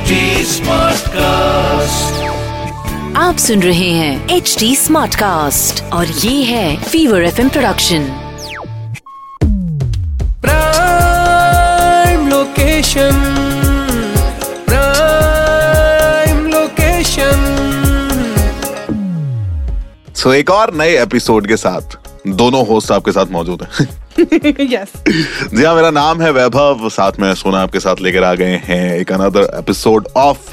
[0.00, 0.16] HD
[0.48, 2.18] Smartcast.
[3.16, 8.04] आप सुन रहे हैं एच डी स्मार्ट कास्ट और ये है Fever F production
[10.42, 13.20] prime location
[14.68, 17.46] prime location
[20.16, 23.88] so एक और नए एपिसोड के साथ दोनों होस्ट आपके साथ मौजूद हैं।
[24.60, 24.92] यस
[25.54, 28.96] जी हाँ मेरा नाम है वैभव। साथ में सोना आपके साथ लेकर आ गए हैं
[28.96, 30.50] एक another episode of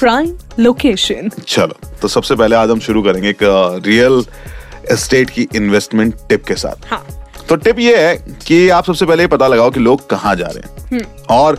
[0.00, 3.38] prime location चलो तो सबसे पहले आज हम शुरू करेंगे एक
[3.86, 4.24] रियल
[4.90, 7.06] एस्टेट की इन्वेस्टमेंट टिप के साथ। हाँ।
[7.48, 10.96] तो टिप ये है कि आप सबसे पहले पता लगाओ कि लोग कहाँ जा रहे
[10.96, 11.58] हैं। और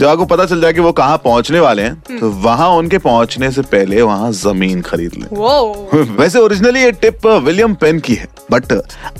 [0.00, 3.50] जब आपको पता चल जाए कि वो कहाँ पहुँचने वाले हैं तो वहाँ उनके पहुँचने
[3.50, 5.26] से पहले वहाँ ज़मीन खरीद लें।
[6.16, 8.72] वैसे ओरिजिनली ये टिप विलियम पेन की है बट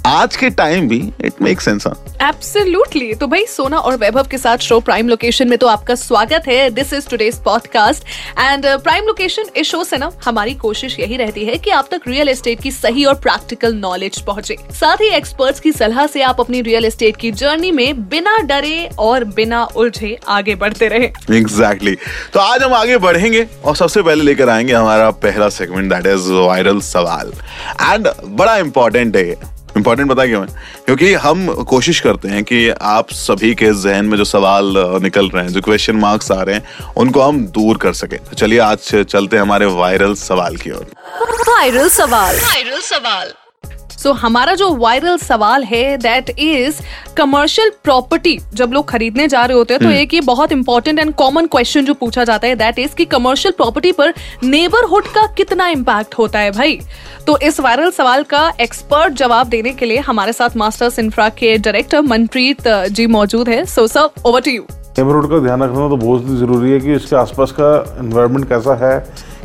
[0.06, 1.86] आज के टाइम भी इट मेक सेंस
[2.22, 6.42] एब्सोल्युटली तो भाई सोना और वैभव के साथ शो प्राइम लोकेशन में तो आपका स्वागत
[6.46, 8.04] है। This is today's podcast
[8.38, 12.00] and prime location इस शो से ना हमारी कोशिश यही रहती है कि आप तक
[12.08, 16.40] रियल एस्टेट की सही और प्रैक्टिकल नॉलेज पहुँचे। साथ ही एक्सपर्ट्स की सलाह से आप
[16.40, 21.92] अपनी रियल एस्टेट की जर्नी में बिना डरे और बिना उलझे आगे बढ़ते रहे। Exactly
[21.92, 22.32] exactly.
[22.32, 26.30] तो आज हम आगे बढ़ेंगे और सबसे पहले लेकर आएँगे हमारा पहला सेगमेंट दैट इज़
[26.32, 27.32] वायरल सवाल।
[27.82, 29.30] एंड बड़ा इंपॉर्टेंट है
[29.76, 30.54] इंपॉर्टेंट पता क्यों है?
[30.86, 35.44] क्योंकि हम कोशिश करते हैं कि आप सभी के जहन में जो सवाल निकल रहे
[35.44, 39.04] हैं जो क्वेश्चन मार्क्स आ रहे हैं उनको हम दूर कर सके। तो चलिए आज
[39.04, 40.90] चलते हैं हमारे वायरल सवाल की ओर।
[41.48, 43.32] वायरल सवाल। वायरल सवाल।
[44.02, 46.80] सो so, हमारा जो वायरल सवाल है दैट इज़
[47.16, 51.12] कमर्शियल प्रॉपर्टी जब लोग खरीदने जा रहे होते हैं तो एक ये बहुत इंपॉर्टेंट एंड
[51.14, 54.12] कॉमन क्वेश्चन जो पूछा जाता है दैट इज़ कि कमर्शियल प्रॉपर्टी पर
[54.44, 56.78] नेबरहुड का कितना इम्पैक्ट होता है भाई?
[57.26, 61.56] तो इस वायरल सवाल का एक्सपर्ट जवाब देने के लिए हमारे साथ मास्टर्स इंफ्रा के
[61.58, 64.62] डायरेक्टर मनप्रीत जी मौजूद है। So sir over to you
[64.98, 67.70] neighbourhood का ध्यान रखना तो बहुत ज़रूरी है कि इसके आसपास का
[68.00, 68.98] एनवायरनमेंट कैसा है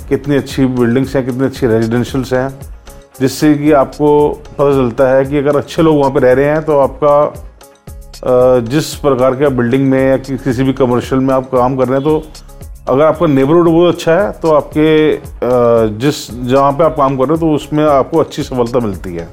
[0.09, 2.76] कितनी अच्छी बिल्डिंग्स हैं कितनी अच्छी रेजिडेंशियल्स हैं।
[3.19, 6.63] जिससे कि आपको पता चलता है कि अगर अच्छे लोग वहाँ पर रह रहे हैं
[6.63, 11.87] तो आपका जिस प्रकार के बिल्डिंग में या किसी भी कमर्शियल में आप काम कर
[11.87, 12.23] रहे हैं तो
[12.91, 14.87] अगर आपका नेबरहुड बहुत अच्छा है तो आपके
[15.97, 19.27] जिस जहाँ पे आप काम कर रहे हो तो उसमें आपको अच्छी सफलता मिलती है।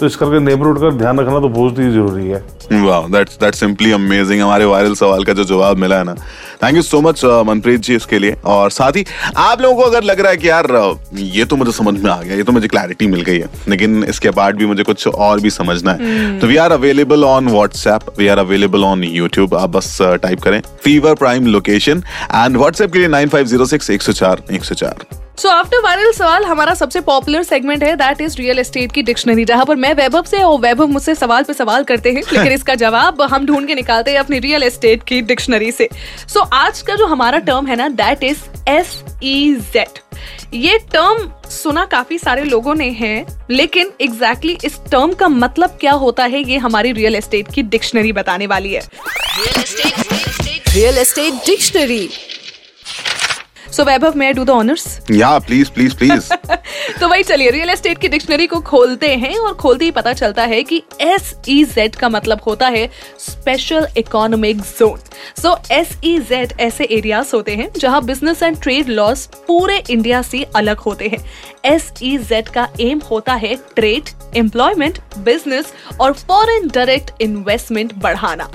[0.00, 3.60] तो इस करके नेबरहुड का ध्यान रखना तो बहुत ही ज़रूरी है। वाह दैट्स दैट्स
[3.60, 6.14] सिंपली अमेजिंग हमारे वायरल सवाल का जो जवाब मिला है ना
[6.62, 9.04] thank you so much Manpreet ji इसके लिए और साथ ही
[9.38, 12.10] आप लोगों को अगर लग रहा है कि यार uh, ये तो मुझे समझ में
[12.10, 15.06] आ गया ये तो मुझे क्लैरिटी मिल गई है लेकिन इसके बाद भी मुझे कुछ
[15.08, 19.54] और भी समझना है तो we are available on WhatsApp we are available on YouTube
[19.54, 22.02] आप बस टाइप करें Fever prime location
[22.34, 25.06] and WhatsApp के लिए नाइन फाइव ज़ीरो सिक्स एक सौ चार एक सौ चार
[25.36, 29.44] सो आफ्टर वायरल सवाल हमारा सबसे पॉपुलर सेगमेंट है दैट इज़ रियल एस्टेट की डिक्शनरी
[29.44, 32.74] जहाँ पर मैं वैभव से और वैभव मुझसे सवाल पे सवाल करते हैं लेकिन इसका
[32.76, 35.88] जवाब हम ढूंढ के निकालते हैं अपनी रियल एस्टेट की डिक्शनरी से।
[36.18, 38.38] सो so, आज का जो हमारा टर्म है ना that is
[38.68, 39.98] S E Z
[40.54, 43.14] ये टर्म सुना काफ़ी सारे लोगों ने है
[43.50, 47.62] लेकिन एग्जैक्टली exactly इस टर्म का मतलब क्या होता है ये हमारी रियल एस्टेट की
[47.64, 48.82] डिक्शनरी बताने वाली है।
[50.68, 52.08] Real estate dictionary
[53.72, 56.32] so Vaibhav मैं डू द ऑनर्स या प्लीज़ प्लीज़ प्लीज़
[57.00, 60.44] तो भाई चलिए रियल एस्टेट की डिक्शनरी को खोलते हैं और खोलते ही पता चलता
[60.44, 62.86] है कि एस ई जेड का मतलब होता है
[63.18, 64.98] special economic zone
[65.42, 70.22] so S E Z ऐसे एरियाज़ होते हैं जहाँ बिज़नेस एंड ट्रेड लॉस पूरे इंडिया
[70.22, 71.24] से अलग होते हैं।
[71.64, 78.50] एस ई जेड का एम होता है ट्रेड एम्प्लॉयमेंट बिज़नेस और फॉरेन डायरेक्ट इन्वेस्टमेंट बढ़ाना।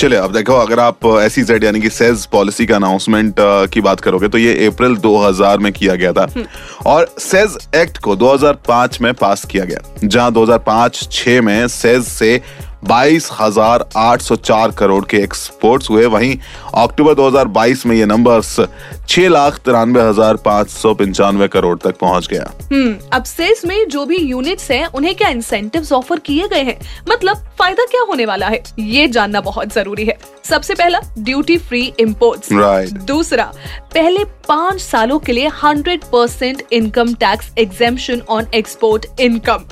[0.00, 3.34] चलिए अब देखो अगर आप एस जेड यानी कि सेज पॉलिसी का अनाउंसमेंट
[3.72, 6.26] की बात करोगे तो ये अप्रैल 2000 में किया गया था।
[6.86, 12.40] और सेज एक्ट को 2005 में पास किया गया। जहाँ 2005-6 में सेज से
[12.84, 16.36] बाईस हज़ार आठ सौ चार करोड़ के एक्सपोर्ट्स हुए। वहीं
[16.76, 18.58] अक्टूबर 2022 में ये नंबर्स
[19.08, 23.88] छह लाख तिरानवे हज़ार पाँच सौ पंचानवे करोड़ तक पहुँच गया। हम्म अब सेल्स में
[23.88, 26.78] जो भी यूनिट्स हैं उन्हें क्या इंसेंटिव्स ऑफ़र किए गए हैं?
[27.10, 28.62] मतलब फ़ायदा क्या होने वाला है?
[28.78, 32.92] ये जानना बहुत ज़रूरी है। सबसे पहला ड्यूटी फ्री इम्पोर्ट Right.
[33.06, 33.44] दूसरा
[33.94, 39.64] पहले पाँच सालों के लिए hundred percent income tax exemption on export income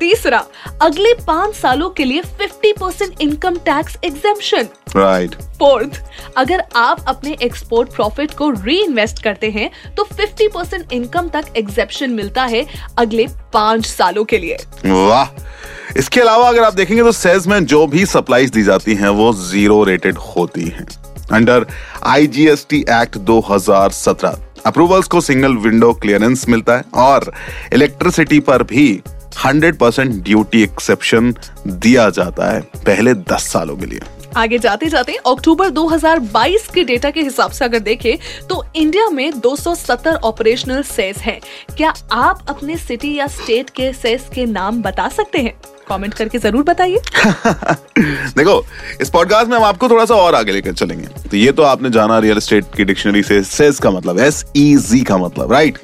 [0.00, 0.44] तीसरा
[0.82, 6.00] अगले पाँच सालों के लिए fifty percent income tax exemption right fourth
[6.36, 11.52] अगर आप अपने एक्सपोर्ट प्रॉफिट को री इन्वेस्ट करते हैं तो 50 परसेंट इनकम तक
[11.56, 12.66] एग्जेप्शन मिलता है
[12.98, 14.56] अगले पाँच सालों के लिए।
[14.86, 15.26] वाह!
[15.98, 19.82] इसके अलावा अगर आप देखेंगे तो में जो भी सप्लाईज दी जाती हैं वो ज़ीरो
[19.84, 20.86] रेटेड होती हैं।
[21.32, 21.66] अंडर
[22.02, 24.36] आईजीएसटी एक्ट 2017
[24.66, 27.32] अप्रूवल्स को सिंगल विंडो क्लियरेंस मिलता है और
[27.72, 29.02] इलेक्ट्रिसिटी पर भी
[29.44, 31.34] 100 परसेंट ड्यूटी एक्सेप्शन
[31.66, 34.00] दिया जाता है पहले 10 सालों के लिए।
[34.36, 39.30] आगे जाते जाते अक्टूबर 2022 के डेटा के हिसाब से अगर देखें तो इंडिया में
[39.40, 41.40] 270 ऑपरेशनल सेस हैं।
[41.76, 45.54] क्या आप अपने सिटी या स्टेट के सेस के नाम बता सकते हैं?
[45.88, 46.96] कमेंट करके ज़रूर बताइए।
[48.28, 48.64] देखो
[49.00, 51.90] इस पॉडकास्ट में हम आपको थोड़ा सा और आगे लेकर चलेंगे। तो ये तो आपने
[51.90, 55.78] जाना रियल एस्टेट की डिक्शनरी से सेस का मतलब एस ई जी का मतलब राइट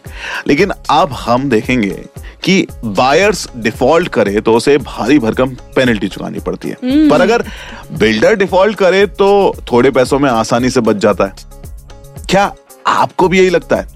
[0.49, 2.03] लेकिन अब हम देखेंगे
[2.45, 7.45] कि बायर्स डिफ़ॉल्ट करे तो उसे भारी भरकम पेनल्टी चुकानी पड़ती है। पर अगर
[7.93, 9.31] बिल्डर डिफ़ॉल्ट करे तो
[9.73, 11.33] थोड़े पैसों में आसानी से बच जाता है।
[12.29, 12.53] क्या
[12.87, 13.87] आपको भी यही लगता है?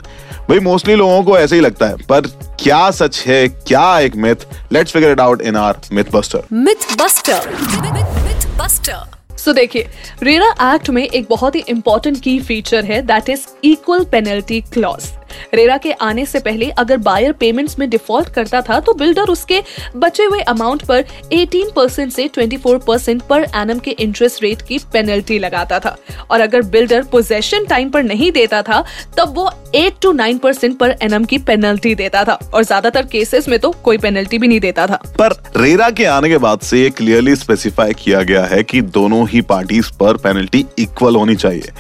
[0.49, 2.27] भाई मोस्टली लोगों को ऐसे ही लगता है पर
[2.65, 6.95] क्या सच है, क्या एक myth let's figure it out in our myth buster myth
[6.99, 9.89] buster myth buster so देखिए
[10.23, 15.11] रेरा एक्ट में एक बहुत ही इंपॉर्टेंट की फीचर है that is equal penalty clause
[15.55, 19.63] RERA के आने से पहले अगर बायर पेमेंट्स में डिफ़ॉल्ट करता था तो बिल्डर उसके
[19.97, 21.05] बचे हुए अमाउंट पर
[21.35, 25.97] 18 परसेंट से 24 परसेंट पर एनम के इंटरेस्ट रेट की पेनल्टी लगाता था।
[26.31, 28.85] और अगर बिल्डर पोजेशन टाइम पर नहीं देता था
[29.19, 33.49] तब वो 8 टू 9 परसेंट पर एनम की पेनल्टी देता था। और ज़्यादातर केसेस
[33.49, 36.83] में तो कोई पेनल्टी भी नहीं देता था। पर रेरा के आने के बाद से
[36.83, 41.73] ये क्लियरली स्पेसिफाई किया गया है कि दोनों ही पार्टीज़ पर पेनल्टी इक्वल होनी चाहिए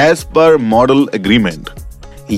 [0.00, 1.70] as per model agreement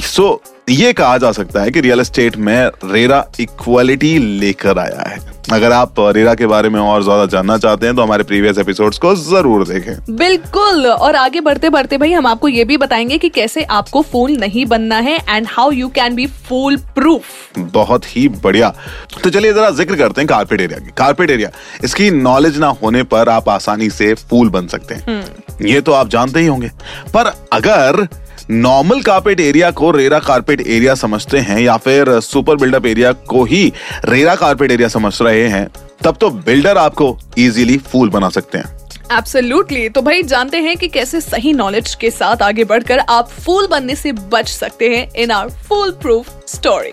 [0.05, 5.19] so ये कहा जा सकता है कि रियल एस्टेट में रेरा इक्वालिटी लेकर आया है।
[5.53, 8.99] अगर आप रेरा के बारे में और ज़्यादा जानना चाहते हैं तो हमारे प्रीवियस एपिसोड्स
[8.99, 13.29] को ज़रूर देखें। बिल्कुल। और आगे बढ़ते बढ़ते भाई हम आपको ये भी बताएँगे कि
[13.29, 16.27] कैसे आपको फूल नहीं बनना है and how you can be
[16.95, 18.75] foolproof बहुत ही बढ़िया।
[19.23, 21.51] तो चलिए जरा ज़िक्र करते हैं कारपेट एरिया की। कारपेट एरिया
[21.85, 25.23] इसकी नॉलेज ना होने पर आप आसानी से फूल बन सकते हैं।
[25.63, 26.71] ये तो आप जानते ही होंगे।
[27.15, 28.07] पर अगर
[28.50, 33.44] नॉर्मल कार्पेट एरिया को रेरा कार्पेट एरिया समझते हैं या फिर सुपर बिल्डअप एरिया को
[33.44, 33.73] ही
[34.05, 35.67] रेरा कार्पेट एरिया समझ रहे हैं,
[36.05, 38.79] तब तो बिल्डर आपको इजीली फूल बना सकते हैं।
[39.12, 43.67] एब्सोल्युटली तो भाई, जानते हैं कि कैसे सही नॉलेज के साथ आगे बढ़कर आप फूल
[43.67, 45.50] बनने से बच सकते हैं in our
[46.02, 46.93] foolproof story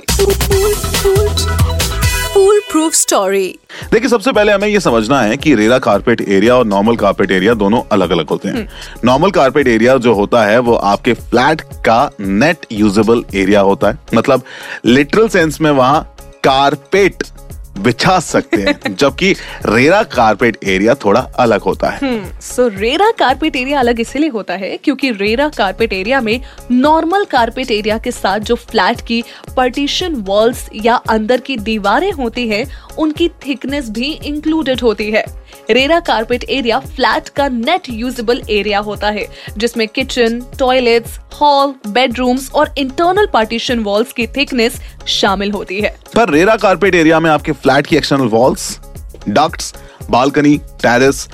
[2.81, 3.47] proof story
[3.91, 7.53] देखिए सबसे पहले हमें ये समझना है कि रेरा कारपेट एरिया और नॉर्मल कारपेट एरिया
[7.53, 8.67] दोनों अलग अलग होते हैं।
[9.05, 13.99] नॉर्मल कारपेट एरिया जो होता है वो आपके फ्लैट का नेट यूजेबल एरिया होता है।
[14.15, 14.43] मतलब
[14.85, 16.01] लिटरल सेंस में वहाँ
[16.43, 17.23] कारपेट
[17.77, 19.31] बिछा सकते हैं जबकि
[19.65, 24.75] रेरा कारपेट एरिया थोड़ा अलग होता है। सो रेरा कारपेट एरिया अलग इसीलिए होता है
[24.77, 26.39] क्योंकि रेरा कारपेट एरिया में
[26.71, 29.23] नॉर्मल कारपेट एरिया के साथ जो फ्लैट की
[29.57, 32.65] पार्टीशन वॉल्स या अंदर की दीवारें होती है
[32.97, 35.25] उनकी थिकनेस भी इंक्लूडेड होती है।
[35.69, 39.27] रेरा कारपेट एरिया फ्लैट का नेट यूजेबल एरिया होता है
[39.57, 46.29] जिसमें किचन टॉयलेट्स हॉल बेडरूम्स और इंटरनल पार्टीशन वॉल्स की थिकनेस शामिल होती है। पर
[46.29, 48.79] रेरा कारपेट एरिया में आपके फ्लैट की external walls
[49.29, 49.73] ducts
[50.09, 51.27] balcony terrace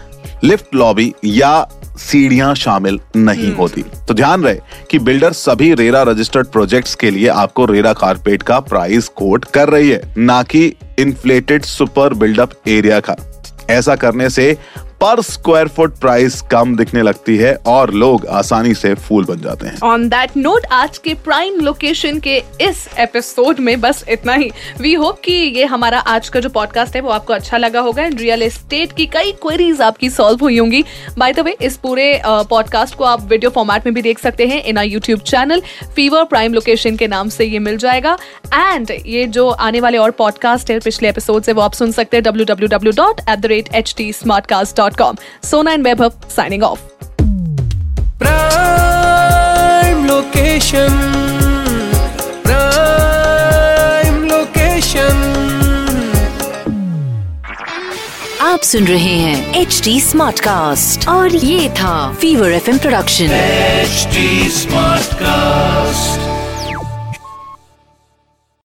[0.44, 1.68] lift lobby या
[2.00, 4.60] सीढ़ियाँ शामिल नहीं होती। तो ध्यान रहे
[4.92, 9.70] कि बिल्डर सभी रेरा रजिस्टर्ड प्रोजेक्ट्स के लिए आपको रेरा कारपेट का प्राइस कोट कर
[9.70, 10.66] रही है ना कि
[11.00, 13.16] इन्फ्लेटेड सुपर बिल्डअप एरिया का।
[13.70, 14.56] ऐसा करने से
[15.02, 19.68] पर स्क्वायर फुट प्राइस कम दिखने लगती है और लोग आसानी से फूल बन जाते
[19.68, 24.50] हैं। ऑन दैट नोट आज के प्राइम लोकेशन के इस एपिसोड में बस इतना ही।
[24.80, 28.04] वी होप कि ये हमारा आज का जो पॉडकास्ट है, वो आपको अच्छा लगा होगा
[28.04, 30.84] एंड रियल एस्टेट की कई क्वेरीज आपकी सॉल्व हुई होंगी।
[31.18, 34.62] बाय द वे इस पूरे पॉडकास्ट को आप वीडियो फॉर्मेट में भी देख सकते हैं
[34.64, 35.62] in our YouTube channel
[35.96, 38.18] fever prime location के नाम से ये मिल जाएगा।
[38.54, 42.18] एंड ये जो आने वाले और पॉडकास्ट है, पिछले एपिसोड से वो आप सुन सकते
[42.18, 45.72] हैं W W W dot at the rate H T smart cast dot com Sona
[45.72, 46.80] and Vaibhav signing off
[48.22, 51.00] Prime location
[52.44, 55.26] Prime location.
[58.42, 64.08] आप सुन रहे हैं एच डी स्मार्ट कास्ट और ये था fever F production H
[64.54, 66.27] smart Smartcast.